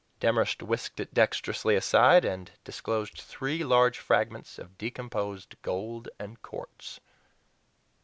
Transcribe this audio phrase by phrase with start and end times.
[0.19, 6.99] Demorest whisked it dexterously aside, and disclosed three large fragments of decomposed gold and quartz.